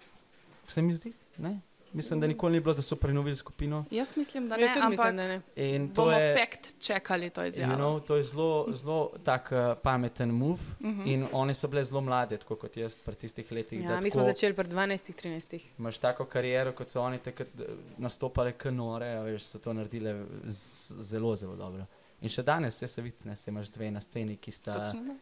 [0.69, 1.13] se mi zdi.
[1.37, 1.59] Ne?
[1.91, 3.85] Mislim, da nikoli ni bilo, da so prenovili skupino.
[3.91, 5.41] Jaz mislim, da ne, Jaz ampak mislim, da ne.
[5.57, 7.73] In to bomo je, fakt čekali to you izjavo.
[7.73, 10.53] know, to je zelo, zelo tak uh, pameten move.
[10.79, 11.01] Uh Mhm.
[11.01, 11.07] -huh.
[11.07, 13.83] In one so bile zelo mlade, tako kot jaz pri tistih letih.
[13.83, 15.65] Ja, mi smo začeli pri 12-13.
[15.79, 17.63] Imaš tako kariero, kot so oni takrat eh,
[17.97, 21.85] nastopali, kot nore, a veš, so to naredile zelo, zelo dobro.
[22.21, 25.15] In še danes se, se vidi, ne, se imaš dve na sceni, ki sta Točno.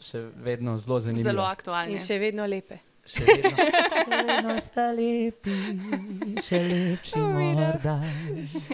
[0.00, 1.30] še vedno zelo zanimiva.
[1.30, 1.92] Zelo aktualni.
[1.92, 2.78] In še vedno lepe.
[3.02, 5.56] Še vedno, še vedno sta lepi,
[6.46, 7.96] še lepši morda.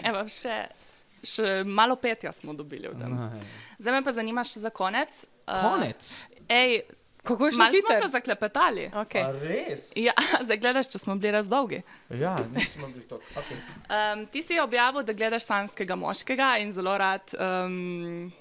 [0.05, 0.59] Evo, še,
[1.25, 3.09] še malo petja smo dobili v tem.
[3.09, 3.31] No,
[3.81, 5.23] Zdaj me pa zanima še za konec.
[5.49, 6.11] Uh, Konec.
[6.45, 6.83] Ej,
[7.23, 7.95] Kako je šlo malo smo hitro?
[8.05, 8.89] se zaklepetali.
[8.93, 9.25] Okay.
[9.25, 9.89] A res?
[9.95, 10.13] Ja,
[10.45, 11.81] zdaj gledaš, če smo bili razdolgi.
[12.09, 13.19] Ja, nismo bili to.
[13.35, 13.57] Okay.
[13.89, 18.31] Um, ti si objavil, da gledaš sanskega moškega in zelo rad um,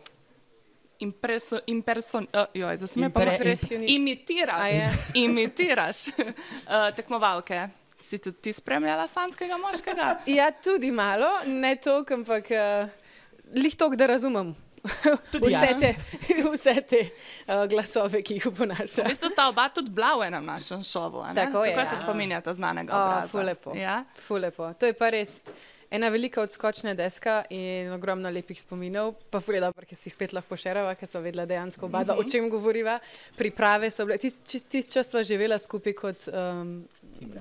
[0.98, 4.70] impreso, imperson, uh, joj, Impre- imitiraš,
[5.14, 6.14] imitiraš uh,
[6.96, 7.68] tekmovalke.
[8.00, 10.18] Si tudi ti spremljala sanskega moškega?
[10.38, 12.88] Ja, tudi malo, ne toliko, ampak uh,
[13.54, 14.54] lih toliko, da razumem.
[15.32, 15.80] Tudi vse jaz.
[15.80, 15.94] te,
[16.52, 19.02] vse te uh, glasove, ki jih oponaša.
[19.02, 21.24] V bistvu sta oba tudi bila v enem našem šovu.
[21.34, 21.86] Tako je, Kako ja.
[21.86, 23.74] se spominjata znanega O, ful lepo.
[23.76, 24.04] Ja?
[24.26, 24.70] Ful lepo.
[24.78, 25.42] To je pa res
[25.90, 29.14] ena velika odskočna deska in ogromno lepih spominov.
[29.30, 32.04] Pa ful je dobro, ker si jih spet lahko šerava, ker so vedela dejansko oba,
[32.04, 32.98] dva, o čem govoriva.
[33.38, 36.74] Priprave so bile, tisti tis čas sva živela skupaj kot um,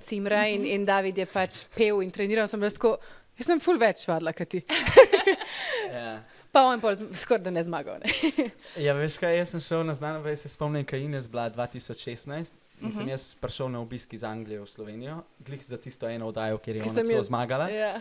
[0.02, 2.48] Cimra in, in David je pač pel in treniral.
[2.48, 2.96] Sem bila tako,
[3.38, 4.64] jaz sem ful več vadla, kot ti.
[5.88, 6.20] Ja.
[6.52, 8.00] Pa on pa skoraj da ne zmagal.
[8.04, 8.12] Ne?
[8.86, 12.56] ja, veš kaj, jaz sem šel na znano, veš, se spomnim, kaj Ines bila 2016.
[12.82, 16.60] In sem jaz prišel na obisk iz Anglije v Slovenijo, glih za tisto eno oddajo,
[16.62, 17.70] kjer je Ki ona celo jaz- zmagala.
[17.74, 17.94] Ja.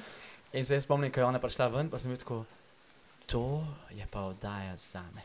[0.52, 2.44] In se jaz spomnim, ko je ona prišla ven, pa sem bil tako,
[3.26, 5.22] to je pa oddaja za me.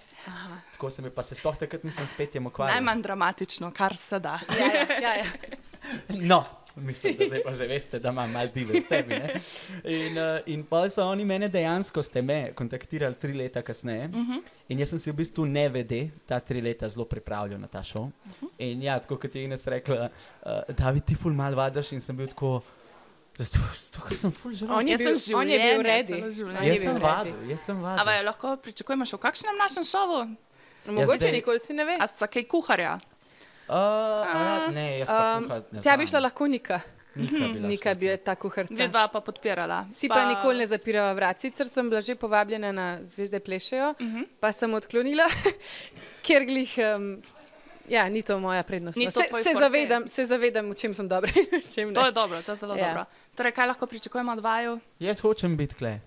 [0.73, 2.75] Tako sem bil, pa se sploh takrat nisem spet jim ukvarjal.
[2.75, 4.39] Najmanj dramatično, kar se da.
[4.49, 5.29] Ja, ja, ja, ja.
[6.09, 9.15] No, mislim, da zdaj pa že veste, da imam malo dive v sebi.
[9.17, 9.39] Ne?
[9.83, 14.05] In, uh, in pa so oni mene dejansko, ste me kontaktirali tri leta kasneje.
[14.05, 14.41] Uh -huh.
[14.69, 17.83] In jaz sem si v bistvu ne vede, ta tri leta zelo pripravljal na ta
[17.83, 18.03] šov.
[18.03, 18.49] Uh -huh.
[18.57, 20.09] In ja, tako kot je Ines rekla,
[20.45, 22.61] uh, David, ti ful mal vadaš in sem bil tako.
[23.37, 26.19] Zato, zato ker sem ful že On je bil, on je bil je
[26.67, 27.99] Jaz sem vadil, jaz sem vadil.
[27.99, 30.19] Ampak lahko pričakujemo še v kakšnem našem šovu?
[30.87, 31.95] Mogoče zdaj- nikoli si ne ve.
[31.95, 32.99] A sta kaj kuharja?
[33.67, 36.81] Uh, a, ne, jaz pa Um, kuhat ne Tja bi šla lahko Nika.
[37.15, 38.73] Nika bi bila Nika bi ta kuharca.
[38.73, 39.85] Dve dva pa podpirala.
[39.91, 41.39] Si pa, pa nikoli ne zapirava vrat.
[41.39, 44.17] Sicer sem bila že povabljena na Zvezde plešejo, uh Mhm.
[44.17, 44.27] -huh.
[44.39, 45.27] pa sem odklonila,
[46.25, 46.75] ker glih.
[46.77, 47.21] Um,
[47.91, 48.95] Ja, ni to moja prednost.
[48.95, 51.31] No, to se, se, zavedam, se zavedam, v čem sem dobra
[51.67, 52.07] čem To ne.
[52.07, 52.87] je dobro, to je zelo Ja.
[52.87, 53.03] dobro.
[53.35, 54.79] Torej, kaj lahko pričakujemo od vaju?
[54.99, 55.99] Jaz hočem biti kle.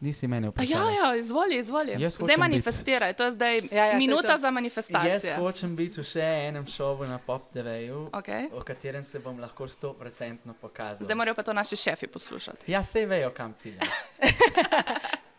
[0.00, 0.70] Nisi mene A vprašal.
[0.72, 1.92] ja, ja, izvoli, izvoli.
[1.98, 4.38] Jaz Zdaj manifestiraj, to je zdaj Ja, ja, to je minuta to.
[4.38, 5.36] za Jaz manifestacijo.
[5.36, 8.48] hočem biti v še enem šovu na Pop TV-ju, Okay.
[8.52, 11.04] o katerem se bom lahko 100% pokazal.
[11.04, 12.68] Zdaj morajo pa to naši šefi poslušati.
[12.68, 13.80] Ja, sej vejo, kam cilja.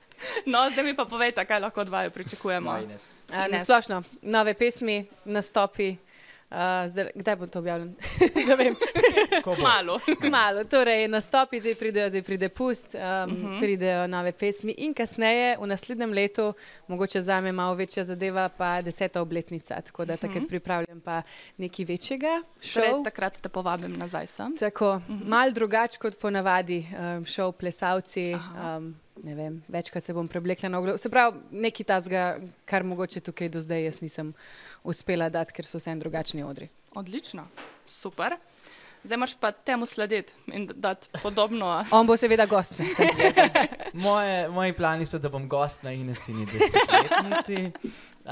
[0.45, 2.71] No, zdaj mi pa povejte, kaj lahko od vaju pričakujemo.
[2.71, 3.11] No, Ines.
[3.29, 3.51] A, Ines.
[3.51, 5.95] Nasplošno, nove pesmi, nastopi.
[6.45, 7.95] Uh, zdaj, kdaj bo to objavljen?
[8.47, 8.75] ne vem.
[9.43, 9.61] Ko bo?
[9.63, 9.99] Malo.
[10.21, 13.45] Kmalo, torej nastopi, zdaj pridejo, zdaj pride pust, um, uh Mhm.
[13.45, 13.59] -huh.
[13.59, 16.53] pridejo nove pesmi in kasneje, v naslednjem letu,
[16.87, 19.81] mogoče za me malo večja zadeva, pa deseta obletnica.
[19.81, 20.21] Tako da Mhm.
[20.21, 21.21] takrat pripravljam pa
[21.57, 23.03] nekaj večjega, šov.
[23.03, 24.57] takrat te povabim nazaj sem.
[24.57, 25.13] Tako, uh Mhm.
[25.13, 25.27] -huh.
[25.27, 28.33] mal drugače kot ponavadi, um, šov plesalci.
[28.33, 30.97] Um, ne vem, večkrat se bom preblekla na oglo.
[30.97, 32.23] Se pravi, nekaj tazga,
[32.65, 34.33] kar mogoče tukaj do zdaj jaz nisem
[34.83, 36.69] uspela dati, ker so vsem drugačni odri.
[36.95, 37.47] Odlično,
[37.87, 38.37] super.
[39.05, 41.85] Zdaj moraš pa temu slediti in dati podobno.
[41.91, 42.73] On bo seveda gost.
[43.93, 47.71] Moje, moji plani so, da bom gost na Inesini desetletnici.
[48.25, 48.31] Uh,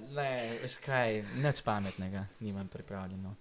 [0.16, 0.30] ne,
[0.62, 3.34] veš kaj, nič pametnega, nimam pripravljeno.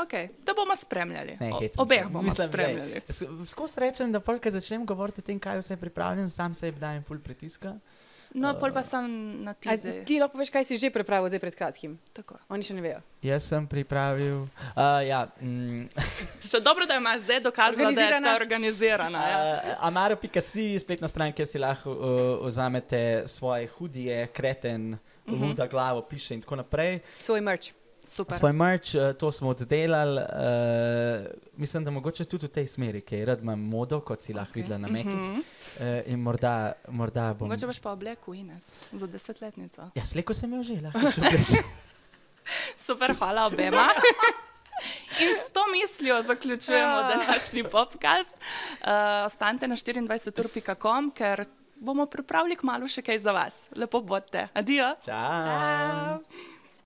[0.00, 1.36] Okay, da bomo spremljali.
[1.40, 2.08] Ne, hecam obeh se.
[2.08, 3.00] bomo Mislim, spremljali.
[3.46, 7.20] Skozi rečem, da polk začnem govoriti o tem, kaj vse pripravljam, sam sebi dajem full
[7.20, 7.76] pritiska.
[8.34, 9.06] No, pol pa sem
[9.42, 10.04] na tizi.
[10.06, 11.96] Ti lahko veš, kaj si že pripravil zdaj pred kratkim.
[12.14, 12.38] Tako.
[12.54, 13.00] Oni še ne vejo.
[13.26, 14.46] Jaz sem pripravil.
[14.70, 15.90] Uh, ja, mm,
[16.38, 19.24] Še dobro, da imaš zdaj dokazala, da je ta organizirana.
[19.26, 19.40] Ja.
[19.42, 25.50] Uh, Amaro.si je spletna stran, kjer si lahko uh, vzamete svoje hudije, kreten, uh -huh.
[25.50, 27.00] huda glavo, piše in tako naprej.
[27.18, 27.74] Svoj merch.
[28.02, 28.38] Super.
[28.38, 33.26] Svoj merch, uh, to smo oddelali, uh, mislim, da mogoče tudi v tej smeri, ker
[33.26, 34.56] rad imam modo, kot si lahko okay.
[34.56, 35.08] videla na Meki.
[35.08, 35.34] Uh Mhm.
[35.34, 36.00] -huh.
[36.00, 36.54] uh, in morda,
[36.88, 37.48] morda bom.
[37.48, 39.90] Mogoče boš pa oblekel Ines za desetletnico.
[39.94, 41.62] Ja, sleko sem jo že, lahko še prej.
[42.76, 43.88] Super, hvala obema.
[45.20, 47.08] In s to mislijo zaključujemo Ja.
[47.10, 48.36] današnji podcast.
[48.80, 48.86] Uh,
[49.26, 51.44] ostanite na 24.com, ker
[51.76, 53.68] bomo pripravili k malu še kaj za vas.
[53.76, 54.48] Lepo bodite.
[54.54, 54.94] Adijo.
[54.96, 55.40] Čau.
[55.40, 56.49] Ciao.